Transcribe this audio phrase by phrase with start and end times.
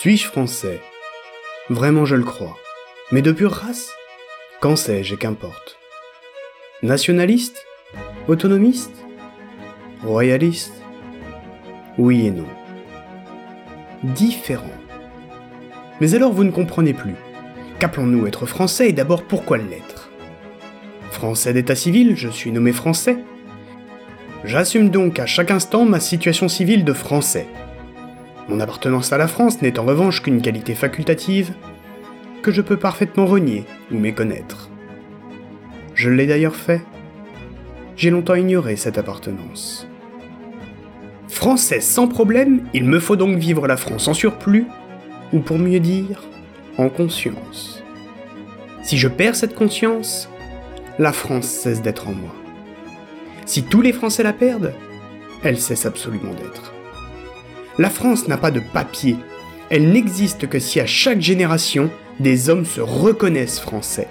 [0.00, 0.80] Suis-je français?
[1.70, 2.56] Vraiment je le crois.
[3.10, 3.90] Mais de pure race?
[4.60, 5.76] Qu'en sais-je et qu'importe?
[6.84, 7.66] Nationaliste?
[8.28, 8.94] Autonomiste?
[10.04, 10.80] Royaliste?
[11.98, 12.46] Oui et non.
[14.04, 14.70] Différent.
[16.00, 17.16] Mais alors vous ne comprenez plus.
[17.80, 20.10] Qu'appelons-nous être français et d'abord pourquoi l'être?
[21.10, 23.18] Français d'état civil, je suis nommé français.
[24.44, 27.48] J'assume donc à chaque instant ma situation civile de français.
[28.48, 31.52] Mon appartenance à la France n'est en revanche qu'une qualité facultative
[32.42, 34.70] que je peux parfaitement renier ou méconnaître.
[35.94, 36.82] Je l'ai d'ailleurs fait.
[37.96, 39.86] J'ai longtemps ignoré cette appartenance.
[41.28, 44.66] Français sans problème, il me faut donc vivre la France en surplus,
[45.32, 46.22] ou pour mieux dire,
[46.78, 47.82] en conscience.
[48.82, 50.30] Si je perds cette conscience,
[50.98, 52.34] la France cesse d'être en moi.
[53.44, 54.72] Si tous les Français la perdent,
[55.42, 56.72] elle cesse absolument d'être.
[57.78, 59.16] La France n'a pas de papier,
[59.70, 64.08] elle n'existe que si à chaque génération, des hommes se reconnaissent français.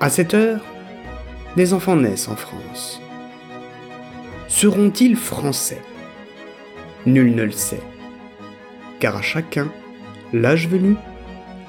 [0.00, 0.60] À cette heure,
[1.56, 3.00] des enfants naissent en France.
[4.48, 5.80] Seront-ils français?
[7.06, 7.82] Nul ne le sait,
[8.98, 9.70] car à chacun,
[10.32, 10.96] l'âge venu,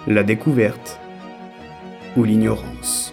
[0.07, 0.99] la découverte
[2.17, 3.10] ou l'ignorance.